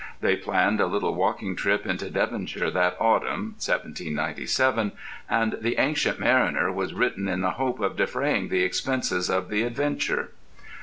They 0.19 0.35
planned 0.35 0.81
a 0.81 0.87
little 0.87 1.13
walking 1.13 1.55
trip 1.55 1.85
into 1.85 2.09
Devonshire 2.09 2.71
that 2.71 2.97
autumn 2.99 3.51
(1797) 3.61 4.93
and 5.29 5.57
"The 5.61 5.77
Ancient 5.79 6.19
Mariner" 6.19 6.71
was 6.71 6.95
written 6.95 7.27
in 7.27 7.41
the 7.41 7.51
hope 7.51 7.79
of 7.79 7.97
defraying 7.97 8.49
the 8.49 8.63
expenses 8.63 9.29
of 9.29 9.49
the 9.49 9.61
adventure. 9.61 10.31